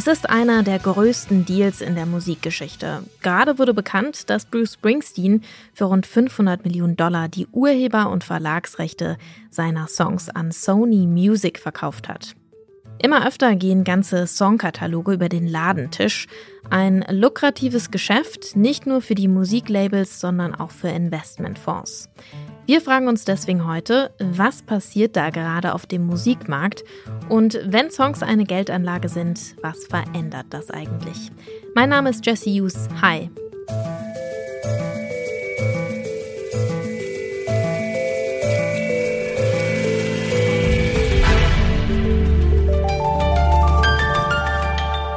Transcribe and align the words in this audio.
Es 0.00 0.06
ist 0.06 0.30
einer 0.30 0.62
der 0.62 0.78
größten 0.78 1.44
Deals 1.44 1.82
in 1.82 1.94
der 1.94 2.06
Musikgeschichte. 2.06 3.02
Gerade 3.20 3.58
wurde 3.58 3.74
bekannt, 3.74 4.30
dass 4.30 4.46
Bruce 4.46 4.72
Springsteen 4.72 5.42
für 5.74 5.84
rund 5.84 6.06
500 6.06 6.64
Millionen 6.64 6.96
Dollar 6.96 7.28
die 7.28 7.46
Urheber- 7.48 8.08
und 8.08 8.24
Verlagsrechte 8.24 9.18
seiner 9.50 9.88
Songs 9.88 10.30
an 10.30 10.52
Sony 10.52 11.06
Music 11.06 11.58
verkauft 11.58 12.08
hat. 12.08 12.34
Immer 13.02 13.26
öfter 13.26 13.54
gehen 13.56 13.84
ganze 13.84 14.26
Songkataloge 14.26 15.12
über 15.12 15.28
den 15.28 15.46
Ladentisch. 15.46 16.28
Ein 16.70 17.04
lukratives 17.10 17.90
Geschäft, 17.90 18.56
nicht 18.56 18.86
nur 18.86 19.02
für 19.02 19.14
die 19.14 19.28
Musiklabels, 19.28 20.18
sondern 20.18 20.54
auch 20.54 20.70
für 20.70 20.88
Investmentfonds. 20.88 22.08
Wir 22.70 22.80
fragen 22.80 23.08
uns 23.08 23.24
deswegen 23.24 23.66
heute, 23.66 24.12
was 24.20 24.62
passiert 24.62 25.16
da 25.16 25.30
gerade 25.30 25.74
auf 25.74 25.86
dem 25.86 26.06
Musikmarkt 26.06 26.84
und 27.28 27.58
wenn 27.64 27.90
Songs 27.90 28.22
eine 28.22 28.44
Geldanlage 28.44 29.08
sind, 29.08 29.56
was 29.60 29.86
verändert 29.86 30.46
das 30.50 30.70
eigentlich? 30.70 31.32
Mein 31.74 31.88
Name 31.88 32.10
ist 32.10 32.24
Jesse 32.24 32.48
Hughes. 32.48 32.88
Hi. 33.02 33.28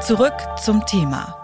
Zurück 0.01 0.33
zum 0.59 0.83
Thema. 0.87 1.42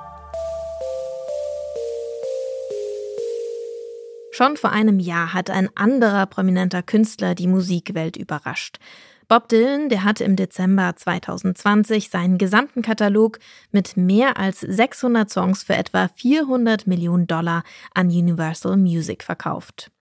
Schon 4.40 4.56
vor 4.56 4.72
einem 4.72 5.02
Jahr 5.02 5.34
hat 5.34 5.50
ein 5.50 5.70
anderer 5.76 6.26
prominenter 6.26 6.82
Künstler 6.82 7.36
die 7.36 7.45
Musikwelt 7.45 8.16
überrascht. 8.16 8.80
Bob 9.28 9.50
Dylan, 9.50 9.90
der 9.90 10.06
hatte 10.06 10.23
im 10.23 10.38
Dezember 10.38 10.95
2020 10.95 12.09
seinen 12.09 12.38
gesamten 12.38 12.82
Katalog 12.82 13.40
mit 13.73 13.98
mehr 13.98 14.38
als 14.38 14.62
600 14.62 15.30
Songs 15.30 15.64
für 15.64 15.76
etwa 15.76 16.08
400 16.16 16.88
Millionen 16.88 17.28
Dollar 17.28 17.64
an 17.94 18.08
Universal 18.08 18.78
Music 18.78 19.26
verkauft. 19.26 19.92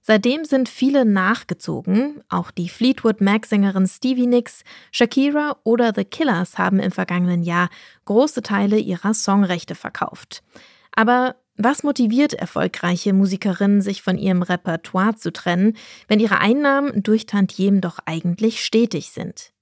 Seitdem 0.00 0.44
sind 0.44 0.68
viele 0.68 1.04
nachgezogen. 1.04 2.24
Auch 2.28 2.50
die 2.50 2.68
Fleetwood 2.68 3.20
Mac-Sängerin 3.20 3.86
Stevie 3.86 4.26
Nicks, 4.26 4.64
Shakira 4.90 5.58
oder 5.62 5.92
The 5.94 6.04
Killers 6.04 6.58
haben 6.58 6.80
im 6.80 6.90
vergangenen 6.90 7.44
Jahr 7.44 7.68
große 8.04 8.42
Teile 8.42 8.78
ihrer 8.78 9.14
Songrechte 9.14 9.76
verkauft. 9.76 10.42
Aber 10.90 11.36
was 11.56 11.82
motiviert 11.82 12.34
erfolgreiche 12.34 13.12
Musikerinnen, 13.12 13.80
sich 13.80 14.02
von 14.02 14.18
ihrem 14.18 14.42
Repertoire 14.42 15.16
zu 15.16 15.32
trennen, 15.32 15.76
wenn 16.08 16.20
ihre 16.20 16.38
Einnahmen 16.38 17.02
durch 17.02 17.26
Tantiemen 17.26 17.80
doch 17.80 17.98
eigentlich 18.04 18.64
stetig 18.64 19.10
sind? 19.10 19.52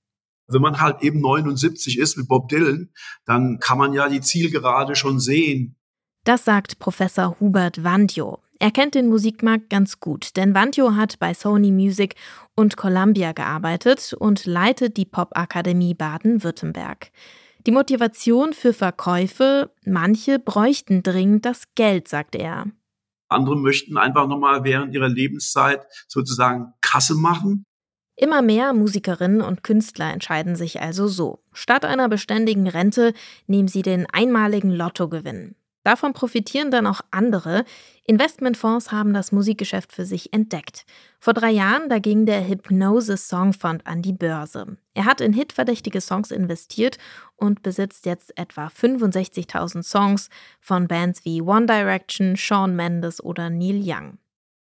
Wenn 0.47 0.61
man 0.61 0.81
halt 0.81 1.03
eben 1.03 1.21
79 1.21 1.99
ist 1.99 2.19
wie 2.19 2.27
Bob 2.27 2.49
Dylan, 2.49 2.91
dann 3.25 3.59
kann 3.61 3.79
man 3.79 3.93
ja 3.93 4.09
die 4.09 4.21
Zielgerade 4.21 4.95
schon 4.95 5.19
sehen. 5.19 5.77
Das 6.25 6.45
sagt 6.45 6.79
Professor 6.79 7.37
Hubert 7.41 7.85
Wandjo. 7.85 8.41
Er 8.59 8.71
kennt 8.71 8.95
den 8.95 9.09
Musikmarkt 9.09 9.69
ganz 9.69 10.01
gut, 10.01 10.37
denn 10.37 10.55
Wandjo 10.55 10.95
hat 10.95 11.19
bei 11.19 11.35
Sony 11.35 11.71
Music 11.71 12.15
und 12.55 12.77
Columbia 12.77 13.33
gearbeitet 13.33 14.15
und 14.15 14.47
leitet 14.47 14.97
die 14.97 15.07
Popakademie 15.07 15.95
Baden-Württemberg. 15.95 17.11
Die 17.67 17.73
Motivation 17.73 18.53
für 18.53 18.75
Verkäufe, 18.75 19.71
manche 19.87 20.39
bräuchten 20.39 21.03
dringend 21.03 21.47
das 21.47 21.63
Geld, 21.75 22.09
sagt 22.09 22.35
er. 22.35 22.67
Andere 23.29 23.57
möchten 23.57 23.97
einfach 23.97 24.29
nochmal 24.29 24.65
während 24.65 24.95
ihrer 24.95 25.09
Lebenszeit 25.09 25.87
sozusagen 26.07 26.75
Kasse 26.83 27.15
machen. 27.15 27.65
Immer 28.17 28.43
mehr 28.43 28.75
Musikerinnen 28.75 29.41
und 29.41 29.65
Künstler 29.65 30.13
entscheiden 30.13 30.57
sich 30.57 30.81
also 30.81 31.09
so. 31.09 31.43
Statt 31.53 31.85
einer 31.85 32.09
beständigen 32.09 32.69
Rente 32.69 33.13
nehmen 33.47 33.69
sie 33.69 33.83
den 33.83 34.07
einmaligen 34.09 34.71
Lottogewinn. 34.71 35.57
Davon 35.85 36.15
profitieren 36.15 36.71
dann 36.71 36.87
auch 36.87 37.03
andere. 37.11 37.65
Investmentfonds 38.05 38.91
haben 38.91 39.15
das 39.15 39.33
Musikgeschäft 39.33 39.93
für 39.93 40.07
sich 40.07 40.33
entdeckt. 40.33 40.87
Vor 41.21 41.35
drei 41.35 41.51
Jahren, 41.51 41.89
da 41.89 41.99
ging 41.99 42.27
der 42.27 42.49
Hypnose 42.49 43.17
Song 43.17 43.53
Fund 43.53 43.87
an 43.87 44.03
die 44.03 44.13
Börse. 44.13 44.77
Er 44.95 45.05
hat 45.05 45.21
in 45.21 45.33
hitverdächtige 45.33 46.01
Songs 46.01 46.31
investiert 46.31 46.99
und 47.37 47.63
besitzt 47.63 48.07
jetzt 48.07 48.37
etwa 48.39 48.67
65.000 48.67 49.83
Songs 49.83 50.31
von 50.61 50.89
Bands 50.89 51.25
wie 51.25 51.43
One 51.43 51.67
Direction, 51.67 52.37
Shawn 52.37 52.75
Mendes 52.75 53.23
oder 53.23 53.51
Neil 53.51 53.81
Young. 53.83 54.19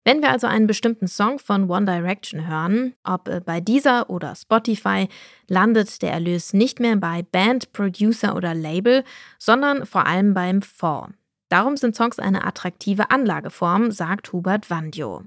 Wenn 0.09 0.23
wir 0.23 0.31
also 0.31 0.47
einen 0.47 0.67
bestimmten 0.67 1.07
Song 1.07 1.39
von 1.39 1.69
One 1.69 1.85
Direction 1.85 2.49
hören, 2.49 2.95
ob 3.05 3.29
äh, 3.29 3.43
bei 3.45 3.61
dieser 3.61 4.09
oder 4.09 4.35
Spotify, 4.35 5.07
landet 5.49 6.01
der 6.01 6.13
Erlös 6.13 6.55
nicht 6.55 6.81
mehr 6.81 6.97
bei 6.97 7.21
Band, 7.21 7.75
Producer 7.75 8.35
oder 8.35 8.55
Label, 8.55 9.05
sondern 9.39 9.85
vor 9.85 10.07
allem 10.07 10.33
beim 10.33 10.63
Fonds. 10.63 11.13
Darum 11.51 11.77
sind 11.77 11.95
Songs 11.95 12.19
eine 12.19 12.47
attraktive 12.47 13.11
Anlageform, 13.11 13.91
sagt 13.91 14.33
Hubert 14.33 14.71
Wandjo. 14.71 15.25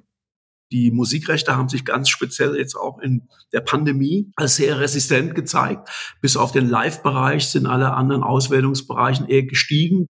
Die 0.71 0.89
Musikrechte 0.89 1.55
haben 1.55 1.69
sich 1.69 1.85
ganz 1.85 2.09
speziell 2.09 2.55
jetzt 2.55 2.73
auch 2.73 2.97
in 2.97 3.29
der 3.53 3.61
Pandemie 3.61 4.31
als 4.35 4.55
sehr 4.55 4.79
resistent 4.79 5.35
gezeigt. 5.35 5.89
Bis 6.21 6.35
auf 6.35 6.53
den 6.53 6.67
Live-Bereich 6.67 7.49
sind 7.49 7.67
alle 7.67 7.93
anderen 7.93 8.23
Auswählungsbereichen 8.23 9.27
eher 9.27 9.43
gestiegen. 9.43 10.07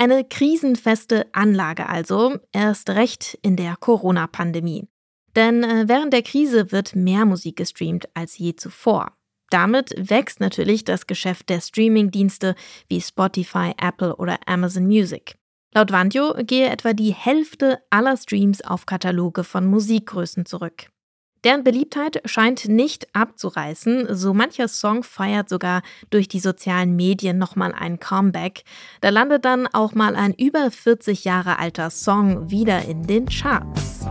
Eine 0.00 0.24
krisenfeste 0.24 1.26
Anlage 1.32 1.88
also, 1.88 2.38
erst 2.52 2.90
recht 2.90 3.36
in 3.42 3.56
der 3.56 3.74
Corona-Pandemie. 3.76 4.86
Denn 5.34 5.64
äh, 5.64 5.88
während 5.88 6.12
der 6.12 6.22
Krise 6.22 6.70
wird 6.70 6.94
mehr 6.94 7.24
Musik 7.24 7.56
gestreamt 7.56 8.08
als 8.14 8.38
je 8.38 8.54
zuvor. 8.54 9.16
Damit 9.50 9.92
wächst 9.96 10.38
natürlich 10.38 10.84
das 10.84 11.08
Geschäft 11.08 11.48
der 11.48 11.60
Streaming-Dienste 11.60 12.54
wie 12.86 13.00
Spotify, 13.00 13.72
Apple 13.76 14.14
oder 14.16 14.38
Amazon 14.46 14.86
Music. 14.86 15.36
Laut 15.74 15.90
Vantio 15.90 16.34
gehe 16.44 16.68
etwa 16.68 16.92
die 16.92 17.12
Hälfte 17.12 17.80
aller 17.90 18.16
Streams 18.16 18.62
auf 18.62 18.86
Kataloge 18.86 19.42
von 19.42 19.66
Musikgrößen 19.66 20.46
zurück. 20.46 20.90
Deren 21.44 21.62
Beliebtheit 21.62 22.20
scheint 22.24 22.66
nicht 22.66 23.14
abzureißen, 23.14 24.08
so 24.10 24.34
mancher 24.34 24.66
Song 24.66 25.04
feiert 25.04 25.48
sogar 25.48 25.82
durch 26.10 26.26
die 26.26 26.40
sozialen 26.40 26.96
Medien 26.96 27.38
nochmal 27.38 27.72
ein 27.72 28.00
Comeback. 28.00 28.64
Da 29.02 29.10
landet 29.10 29.44
dann 29.44 29.68
auch 29.68 29.94
mal 29.94 30.16
ein 30.16 30.34
über 30.34 30.72
40 30.72 31.22
Jahre 31.24 31.60
alter 31.60 31.90
Song 31.90 32.50
wieder 32.50 32.84
in 32.86 33.06
den 33.06 33.26
Charts. 33.26 34.04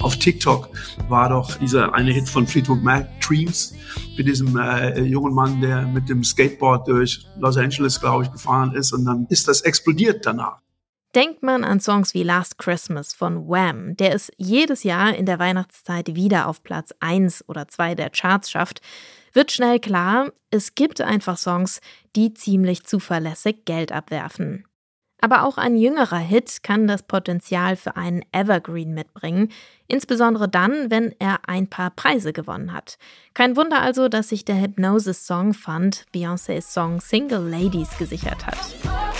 Auf 0.00 0.16
TikTok 0.18 0.68
war 1.08 1.28
doch 1.28 1.56
dieser 1.58 1.94
eine 1.94 2.12
Hit 2.12 2.28
von 2.28 2.46
Fleetwood 2.46 2.82
Mac, 2.82 3.08
Dreams, 3.20 3.74
mit 4.16 4.26
diesem 4.26 4.56
äh, 4.58 5.00
jungen 5.00 5.32
Mann, 5.32 5.60
der 5.60 5.86
mit 5.86 6.08
dem 6.08 6.24
Skateboard 6.24 6.88
durch 6.88 7.24
Los 7.38 7.56
Angeles, 7.56 8.00
glaube 8.00 8.24
ich, 8.24 8.32
gefahren 8.32 8.74
ist. 8.74 8.92
Und 8.92 9.04
dann 9.04 9.26
ist 9.30 9.46
das 9.46 9.60
explodiert 9.60 10.26
danach. 10.26 10.58
Denkt 11.14 11.44
man 11.44 11.62
an 11.62 11.78
Songs 11.78 12.12
wie 12.12 12.24
Last 12.24 12.58
Christmas 12.58 13.14
von 13.14 13.48
Wham, 13.48 13.96
der 13.96 14.14
es 14.14 14.32
jedes 14.36 14.82
Jahr 14.82 15.14
in 15.14 15.26
der 15.26 15.38
Weihnachtszeit 15.38 16.16
wieder 16.16 16.48
auf 16.48 16.64
Platz 16.64 16.92
1 16.98 17.48
oder 17.48 17.68
2 17.68 17.94
der 17.94 18.10
Charts 18.10 18.50
schafft, 18.50 18.80
wird 19.32 19.52
schnell 19.52 19.78
klar, 19.78 20.32
es 20.50 20.74
gibt 20.74 21.00
einfach 21.00 21.36
Songs, 21.36 21.80
die 22.16 22.34
ziemlich 22.34 22.82
zuverlässig 22.82 23.64
Geld 23.64 23.92
abwerfen. 23.92 24.64
Aber 25.20 25.44
auch 25.44 25.56
ein 25.56 25.76
jüngerer 25.76 26.18
Hit 26.18 26.64
kann 26.64 26.88
das 26.88 27.04
Potenzial 27.04 27.76
für 27.76 27.96
einen 27.96 28.24
Evergreen 28.32 28.92
mitbringen, 28.92 29.52
insbesondere 29.86 30.48
dann, 30.48 30.90
wenn 30.90 31.14
er 31.20 31.48
ein 31.48 31.70
paar 31.70 31.90
Preise 31.90 32.32
gewonnen 32.32 32.72
hat. 32.72 32.98
Kein 33.34 33.56
Wunder 33.56 33.80
also, 33.80 34.08
dass 34.08 34.30
sich 34.30 34.44
der 34.44 34.60
Hypnosis 34.60 35.28
Song 35.28 35.54
Fund 35.54 36.06
Beyoncés 36.12 36.72
Song 36.72 37.00
Single 37.00 37.48
Ladies 37.48 37.96
gesichert 37.98 38.44
hat. 38.44 39.13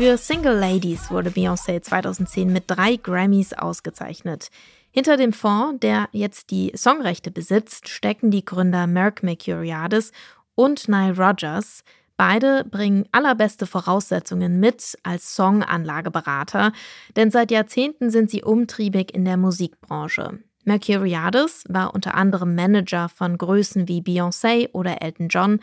Für 0.00 0.16
Single 0.16 0.58
Ladies 0.58 1.10
wurde 1.10 1.28
Beyoncé 1.28 1.82
2010 1.82 2.50
mit 2.50 2.64
drei 2.68 2.96
Grammys 2.96 3.52
ausgezeichnet. 3.52 4.48
Hinter 4.90 5.18
dem 5.18 5.34
Fonds, 5.34 5.78
der 5.80 6.08
jetzt 6.12 6.50
die 6.50 6.72
Songrechte 6.74 7.30
besitzt, 7.30 7.86
stecken 7.86 8.30
die 8.30 8.42
Gründer 8.42 8.86
Merck 8.86 9.22
Mercuriadis 9.22 10.12
und 10.54 10.88
Nile 10.88 11.14
Rogers. 11.18 11.84
Beide 12.16 12.64
bringen 12.64 13.10
allerbeste 13.12 13.66
Voraussetzungen 13.66 14.58
mit 14.58 14.96
als 15.02 15.36
Songanlageberater, 15.36 16.72
denn 17.16 17.30
seit 17.30 17.50
Jahrzehnten 17.50 18.10
sind 18.10 18.30
sie 18.30 18.42
umtriebig 18.42 19.14
in 19.14 19.26
der 19.26 19.36
Musikbranche. 19.36 20.38
Mercuriadis 20.64 21.64
war 21.68 21.94
unter 21.94 22.14
anderem 22.14 22.54
Manager 22.54 23.10
von 23.10 23.36
Größen 23.36 23.86
wie 23.86 24.00
Beyoncé 24.00 24.70
oder 24.72 25.02
Elton 25.02 25.28
John, 25.28 25.60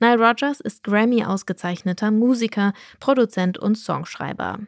Nile 0.00 0.18
Rogers 0.18 0.60
ist 0.60 0.84
Grammy 0.84 1.24
ausgezeichneter 1.24 2.10
Musiker, 2.10 2.72
Produzent 3.00 3.58
und 3.58 3.76
Songschreiber. 3.76 4.60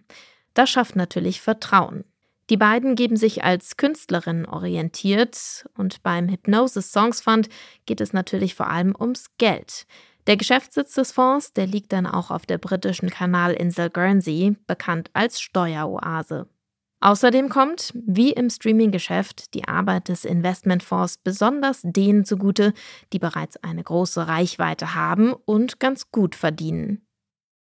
Das 0.54 0.70
schafft 0.70 0.96
natürlich 0.96 1.40
Vertrauen. 1.40 2.04
Die 2.50 2.56
beiden 2.56 2.96
geben 2.96 3.16
sich 3.16 3.44
als 3.44 3.76
Künstlerinnen 3.76 4.44
orientiert 4.44 5.68
und 5.76 6.02
beim 6.02 6.28
Hypnosis 6.28 6.90
Songs 6.90 7.20
Fund 7.20 7.48
geht 7.86 8.00
es 8.00 8.12
natürlich 8.12 8.56
vor 8.56 8.68
allem 8.68 8.94
ums 8.98 9.26
Geld. 9.38 9.86
Der 10.26 10.36
Geschäftssitz 10.36 10.94
des 10.94 11.12
Fonds, 11.12 11.52
der 11.52 11.66
liegt 11.66 11.92
dann 11.92 12.06
auch 12.06 12.30
auf 12.32 12.46
der 12.46 12.58
britischen 12.58 13.08
Kanalinsel 13.08 13.88
Guernsey, 13.88 14.56
bekannt 14.66 15.10
als 15.12 15.40
Steueroase. 15.40 16.48
Außerdem 17.02 17.48
kommt, 17.48 17.92
wie 17.94 18.32
im 18.32 18.50
Streaming-Geschäft, 18.50 19.54
die 19.54 19.66
Arbeit 19.66 20.08
des 20.08 20.26
Investmentfonds 20.26 21.16
besonders 21.24 21.80
denen 21.82 22.26
zugute, 22.26 22.74
die 23.14 23.18
bereits 23.18 23.56
eine 23.64 23.82
große 23.82 24.28
Reichweite 24.28 24.94
haben 24.94 25.32
und 25.32 25.80
ganz 25.80 26.10
gut 26.10 26.34
verdienen. 26.34 27.06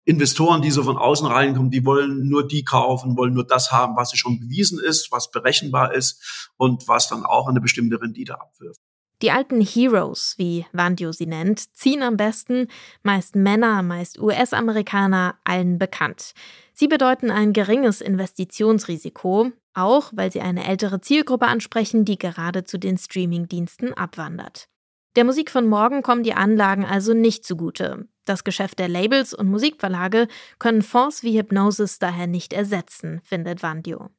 Investoren, 0.04 0.62
die 0.62 0.70
so 0.70 0.82
von 0.82 0.96
außen 0.96 1.26
reinkommen, 1.26 1.70
die 1.70 1.84
wollen 1.84 2.26
nur 2.28 2.48
die 2.48 2.64
kaufen, 2.64 3.16
wollen 3.16 3.34
nur 3.34 3.46
das 3.46 3.70
haben, 3.70 3.94
was 3.94 4.16
schon 4.16 4.40
bewiesen 4.40 4.80
ist, 4.82 5.12
was 5.12 5.30
berechenbar 5.30 5.94
ist 5.94 6.50
und 6.56 6.88
was 6.88 7.08
dann 7.08 7.24
auch 7.24 7.46
eine 7.46 7.60
bestimmte 7.60 8.00
Rendite 8.00 8.40
abwirft. 8.40 8.80
Die 9.20 9.32
alten 9.32 9.60
Heroes, 9.60 10.34
wie 10.36 10.64
Vandio 10.72 11.10
sie 11.10 11.26
nennt, 11.26 11.74
ziehen 11.76 12.02
am 12.02 12.16
besten, 12.16 12.68
meist 13.02 13.34
Männer, 13.34 13.82
meist 13.82 14.20
US-Amerikaner, 14.20 15.36
allen 15.42 15.78
bekannt. 15.78 16.34
Sie 16.72 16.86
bedeuten 16.86 17.30
ein 17.30 17.52
geringes 17.52 18.00
Investitionsrisiko, 18.00 19.50
auch 19.74 20.12
weil 20.14 20.30
sie 20.30 20.40
eine 20.40 20.66
ältere 20.66 21.00
Zielgruppe 21.00 21.46
ansprechen, 21.46 22.04
die 22.04 22.16
gerade 22.16 22.62
zu 22.62 22.78
den 22.78 22.96
Streamingdiensten 22.96 23.92
abwandert. 23.92 24.68
Der 25.16 25.24
Musik 25.24 25.50
von 25.50 25.66
morgen 25.66 26.02
kommen 26.02 26.22
die 26.22 26.34
Anlagen 26.34 26.84
also 26.84 27.12
nicht 27.12 27.44
zugute. 27.44 28.06
Das 28.24 28.44
Geschäft 28.44 28.78
der 28.78 28.88
Labels 28.88 29.34
und 29.34 29.48
Musikverlage 29.48 30.28
können 30.60 30.82
Fonds 30.82 31.24
wie 31.24 31.36
Hypnosis 31.36 31.98
daher 31.98 32.28
nicht 32.28 32.52
ersetzen, 32.52 33.20
findet 33.24 33.64
Vandio. 33.64 34.10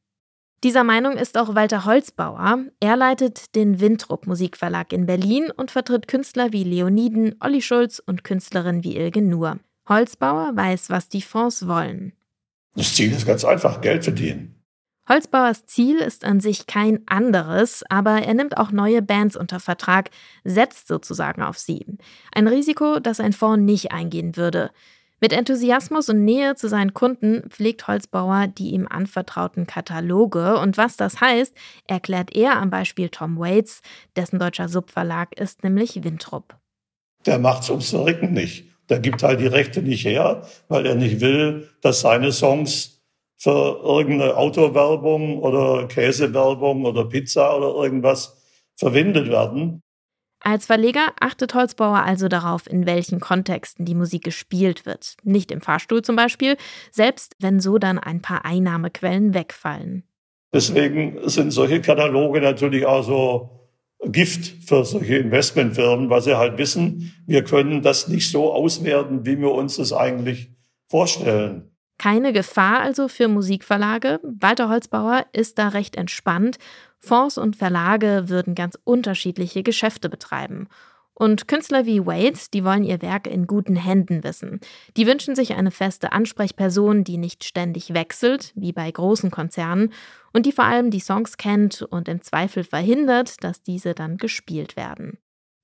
Dieser 0.64 0.84
Meinung 0.84 1.14
ist 1.14 1.38
auch 1.38 1.56
Walter 1.56 1.86
Holzbauer. 1.86 2.66
Er 2.82 2.98
leitet 2.98 3.56
den 3.56 3.80
Wintrup 3.80 4.28
Musikverlag 4.28 4.92
in 4.92 5.06
Berlin 5.06 5.52
und 5.56 5.72
vertritt 5.72 6.10
Künstler 6.10 6.52
wie 6.52 6.66
Leoniden, 6.66 7.36
Olli 7.40 7.62
Schulz 7.62 8.00
und 8.06 8.26
Künstlerinnen 8.26 8.84
wie 8.84 8.98
Ilge 8.98 9.22
Nur. 9.22 9.60
Holzbauer 9.88 10.52
weiß, 10.56 10.90
was 10.90 11.08
die 11.08 11.22
Fonds 11.22 11.66
wollen. 11.68 12.12
Das 12.76 12.94
Ziel 12.94 13.12
ist 13.12 13.26
ganz 13.26 13.46
einfach, 13.46 13.80
Geld 13.80 14.04
verdienen. 14.04 14.56
Holzbauers 15.08 15.66
Ziel 15.66 15.98
ist 15.98 16.24
an 16.24 16.40
sich 16.40 16.68
kein 16.68 17.02
anderes, 17.08 17.84
aber 17.90 18.22
er 18.22 18.34
nimmt 18.36 18.58
auch 18.58 18.72
neue 18.72 19.02
Bands 19.02 19.36
unter 19.36 19.60
Vertrag, 19.60 20.12
setzt 20.44 20.88
sozusagen 20.88 21.42
auf 21.42 21.58
sie. 21.58 21.84
Ein 22.32 22.48
Risiko, 22.48 23.00
das 23.00 23.20
ein 23.20 23.34
Fonds 23.34 23.66
nicht 23.66 23.92
eingehen 23.92 24.36
würde. 24.36 24.70
Mit 25.22 25.34
Enthusiasmus 25.34 26.08
und 26.08 26.24
Nähe 26.24 26.56
zu 26.56 26.70
seinen 26.70 26.94
Kunden 26.94 27.50
pflegt 27.50 27.88
Holzbauer 27.88 28.48
die 28.48 28.72
ihm 28.72 28.88
anvertrauten 28.88 29.68
Kataloge 29.68 30.58
und 30.58 30.78
was 30.78 30.96
das 30.96 31.20
heißt, 31.20 31.54
erklärt 31.88 32.36
er 32.36 32.58
am 32.58 32.70
Beispiel 32.70 33.10
Tom 33.10 33.38
Waits, 33.38 33.82
dessen 34.16 34.40
deutscher 34.40 34.70
Subverlag 34.70 35.38
ist 35.38 35.64
nämlich 35.64 36.04
Wintrup. 36.04 36.56
Der 37.26 37.38
macht's 37.38 37.70
ums 37.70 37.90
Verrecken 37.90 38.34
nicht. 38.34 38.66
Der 38.88 39.00
gibt 39.00 39.22
halt 39.22 39.42
die 39.42 39.48
Rechte 39.48 39.82
nicht 39.82 40.06
her, 40.06 40.48
weil 40.68 40.86
er 40.86 40.96
nicht 40.96 41.20
will, 41.20 41.70
dass 41.82 42.02
seine 42.02 42.32
Songs 42.32 43.02
für 43.38 43.82
irgendeine 43.84 44.36
Autowerbung 44.36 45.40
oder 45.40 45.88
Käsewerbung 45.88 46.86
oder 46.86 47.06
Pizza 47.06 47.56
oder 47.58 47.84
irgendwas 47.84 48.38
verwendet 48.76 49.30
werden. 49.30 49.82
Als 50.42 50.66
Verleger 50.66 51.08
achtet 51.20 51.54
Holzbauer 51.54 52.04
also 52.04 52.28
darauf, 52.28 52.70
in 52.70 52.86
welchen 52.86 53.20
Kontexten 53.20 53.86
die 53.86 53.96
Musik 53.96 54.24
gespielt 54.24 54.86
wird. 54.86 55.18
Nicht 55.24 55.52
im 55.52 55.62
Fahrstuhl 55.62 56.02
zum 56.02 56.16
Beispiel, 56.16 56.56
selbst 56.92 57.36
wenn 57.40 57.60
so 57.60 57.78
dann 57.78 58.00
ein 58.00 58.22
paar 58.22 58.46
Einnahmequellen 58.46 59.34
wegfallen. 59.34 60.04
Deswegen 60.54 61.30
sind 61.30 61.52
solche 61.52 61.82
Kataloge 61.82 62.42
natürlich 62.42 62.86
auch 62.86 63.04
so 63.04 63.60
Gift 64.06 64.64
für 64.66 64.86
solche 64.86 65.18
Investmentfirmen, 65.18 66.10
weil 66.10 66.22
sie 66.22 66.38
halt 66.38 66.58
wissen, 66.58 67.14
wir 67.28 67.44
können 67.44 67.82
das 67.82 68.08
nicht 68.08 68.32
so 68.32 68.54
auswerten, 68.54 69.26
wie 69.26 69.40
wir 69.40 69.52
uns 69.52 69.76
das 69.76 69.92
eigentlich 69.92 70.52
vorstellen. 70.88 71.70
Keine 72.00 72.32
Gefahr 72.32 72.80
also 72.80 73.10
für 73.10 73.28
Musikverlage. 73.28 74.22
Walter 74.24 74.70
Holzbauer 74.70 75.26
ist 75.34 75.60
da 75.60 75.68
recht 75.68 75.98
entspannt. 75.98 76.58
Fonds 76.98 77.38
und 77.38 77.58
Verlage 77.58 78.30
würden 78.30 78.56
ganz 78.56 78.80
unterschiedliche 78.86 79.64
Geschäfte 79.64 80.10
betreiben. 80.10 80.70
Und 81.14 81.50
Künstler 81.50 81.86
wie 81.86 82.06
Wade, 82.06 82.40
die 82.54 82.64
wollen 82.64 82.86
ihr 82.86 83.02
Werk 83.02 83.28
in 83.28 83.46
guten 83.48 83.76
Händen 83.76 84.24
wissen. 84.24 84.62
Die 84.96 85.06
wünschen 85.06 85.36
sich 85.36 85.56
eine 85.56 85.72
feste 85.72 86.14
Ansprechperson, 86.14 87.04
die 87.04 87.18
nicht 87.18 87.44
ständig 87.44 87.94
wechselt, 87.94 88.54
wie 88.56 88.72
bei 88.72 88.90
großen 88.90 89.30
Konzernen, 89.30 89.92
und 90.32 90.46
die 90.46 90.54
vor 90.54 90.64
allem 90.64 90.92
die 90.92 91.02
Songs 91.02 91.36
kennt 91.36 91.82
und 91.82 92.08
im 92.08 92.22
Zweifel 92.22 92.64
verhindert, 92.64 93.44
dass 93.44 93.62
diese 93.62 93.94
dann 93.94 94.16
gespielt 94.16 94.78
werden. 94.78 95.18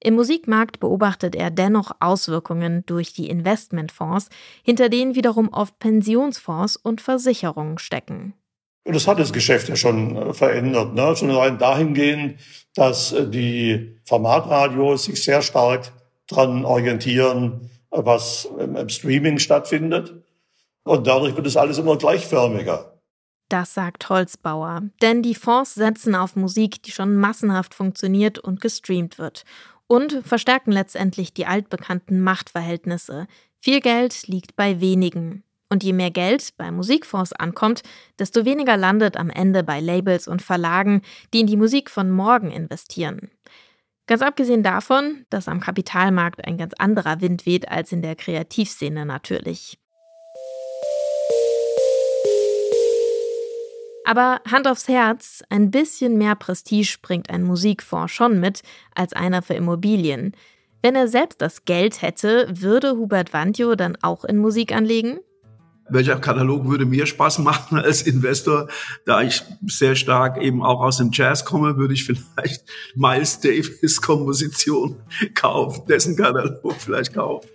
Im 0.06 0.14
Musikmarkt 0.14 0.80
beobachtet 0.80 1.36
er 1.36 1.50
dennoch 1.50 1.90
Auswirkungen 2.00 2.86
durch 2.86 3.14
die 3.14 3.28
Investmentfonds, 3.28 4.30
hinter 4.62 4.88
denen 4.88 5.16
wiederum 5.16 5.50
oft 5.52 5.80
Pensionsfonds 5.80 6.78
und 6.78 7.02
Versicherungen 7.02 7.80
stecken. 7.80 8.36
Das 8.84 9.08
hat 9.08 9.18
das 9.18 9.34
Geschäft 9.34 9.68
ja 9.68 9.76
schon 9.76 10.16
äh, 10.16 10.32
verändert. 10.32 10.94
Ne? 10.94 11.16
Schon 11.16 11.32
allein 11.32 11.58
dahingehend, 11.58 12.40
dass 12.76 13.14
äh, 13.14 13.28
die 13.28 14.00
Formatradios 14.06 15.06
sich 15.06 15.24
sehr 15.24 15.42
stark 15.42 15.92
daran 16.28 16.66
orientieren, 16.66 17.72
äh, 17.90 17.98
was 18.04 18.48
im 18.60 18.88
Streaming 18.90 19.40
stattfindet. 19.40 20.24
Und 20.84 21.08
dadurch 21.08 21.36
wird 21.36 21.48
es 21.48 21.58
alles 21.58 21.80
immer 21.80 21.98
gleichförmiger. 21.98 22.96
Das 23.50 23.74
sagt 23.74 24.10
Holzbauer. 24.10 24.82
Denn 25.02 25.22
die 25.22 25.36
Fonds 25.36 25.76
setzen 25.76 26.16
auf 26.16 26.36
Musik, 26.36 26.82
die 26.84 26.92
schon 26.92 27.16
massenhaft 27.16 27.74
funktioniert 27.74 28.40
und 28.40 28.62
gestreamt 28.62 29.18
wird. 29.18 29.46
Und 29.88 30.22
verstärken 30.24 30.72
letztendlich 30.72 31.34
die 31.34 31.46
altbekannten 31.46 32.22
Machtverhältnisse. 32.22 33.28
Viel 33.60 33.82
Geld 33.82 34.28
liegt 34.28 34.56
bei 34.56 34.82
wenigen. 34.82 35.44
Und 35.70 35.84
je 35.84 35.94
mehr 35.94 36.12
Geld 36.12 36.56
bei 36.58 36.72
Musikfonds 36.72 37.34
ankommt, 37.34 37.82
desto 38.20 38.46
weniger 38.46 38.78
landet 38.78 39.18
am 39.18 39.30
Ende 39.30 39.64
bei 39.64 39.80
Labels 39.80 40.28
und 40.28 40.42
Verlagen, 40.42 41.02
die 41.34 41.42
in 41.42 41.48
die 41.48 41.58
Musik 41.58 41.90
von 41.90 42.12
morgen 42.12 42.52
investieren. 42.52 43.32
Ganz 44.08 44.22
abgesehen 44.22 44.62
davon, 44.62 45.26
dass 45.32 45.48
am 45.48 45.60
Kapitalmarkt 45.60 46.46
ein 46.46 46.58
ganz 46.58 46.74
anderer 46.78 47.22
Wind 47.22 47.46
weht 47.48 47.70
als 47.70 47.92
in 47.92 48.04
der 48.04 48.16
Kreativszene 48.16 49.06
natürlich. 49.06 49.80
Aber 54.06 54.40
Hand 54.50 54.68
aufs 54.68 54.88
Herz, 54.88 55.44
ein 55.50 55.72
bisschen 55.72 56.18
mehr 56.18 56.36
Prestige 56.36 56.98
bringt 57.02 57.30
ein 57.30 57.44
Musikfonds 57.44 58.14
schon 58.14 58.40
mit 58.40 58.62
als 58.94 59.14
einer 59.14 59.42
für 59.42 59.56
Immobilien. 59.56 60.36
Wenn 60.82 60.96
er 60.96 61.08
selbst 61.08 61.42
das 61.42 61.66
Geld 61.66 62.02
hätte, 62.02 62.48
würde 62.50 62.92
Hubert 62.92 63.34
Wandjo 63.34 63.76
dann 63.76 63.98
auch 64.02 64.24
in 64.24 64.38
Musik 64.38 64.72
anlegen? 64.74 65.20
welcher 65.90 66.18
Katalog 66.18 66.68
würde 66.68 66.86
mir 66.86 67.06
Spaß 67.06 67.40
machen 67.40 67.78
als 67.84 68.02
Investor? 68.02 68.68
Da 69.06 69.22
ich 69.22 69.44
sehr 69.68 69.96
stark 69.96 70.42
eben 70.42 70.64
auch 70.64 70.82
aus 70.82 70.98
dem 70.98 71.12
Jazz 71.12 71.46
komme, 71.46 71.78
würde 71.78 71.94
ich 71.94 72.06
vielleicht 72.06 72.64
Miles 72.96 73.40
Davis 73.40 74.02
Komposition 74.02 74.98
kaufen, 75.36 75.86
dessen 75.88 76.16
Katalog 76.16 76.76
vielleicht 76.78 77.14
kaufen. 77.14 77.48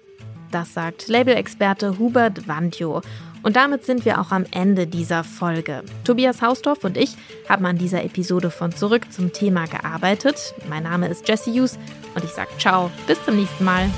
Das 0.51 0.75
sagt 0.75 1.07
Labelexperte 1.07 1.99
Hubert 1.99 2.49
Wandjo. 2.49 3.03
Und 3.43 3.57
damit 3.57 3.85
sind 3.85 4.05
wir 4.05 4.21
auch 4.21 4.33
am 4.33 4.45
Ende 4.51 4.87
dieser 4.87 5.25
Folge. 5.25 5.83
Tobias 6.05 6.43
Hausdorff 6.43 6.85
und 6.85 6.97
ich 6.97 7.17
haben 7.49 7.65
an 7.67 7.79
dieser 7.79 8.05
Episode 8.05 8.51
von 8.51 8.73
Zurück 8.73 9.13
zum 9.13 9.33
Thema 9.33 9.67
gearbeitet. 9.67 10.55
Mein 10.69 10.83
Name 10.83 11.09
ist 11.09 11.27
Jesse 11.29 11.51
Hughes 11.51 11.79
und 12.15 12.25
ich 12.25 12.31
sage 12.31 12.51
ciao, 12.59 12.91
bis 13.07 13.23
zum 13.25 13.37
nächsten 13.37 13.65
Mal. 13.65 13.89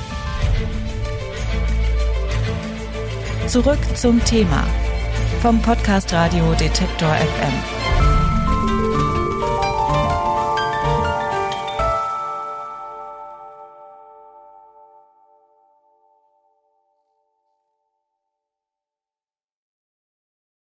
Zurück 3.49 3.81
zum 3.97 4.25
Thema 4.25 4.65
vom 5.43 5.61
Podcast 5.61 6.13
Radio 6.13 6.55
Detektor 6.55 7.13
FM. 7.15 7.82